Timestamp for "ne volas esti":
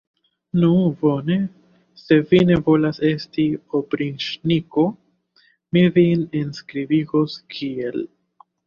2.53-3.47